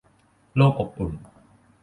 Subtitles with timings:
[0.55, 1.13] โลกอบอุ่น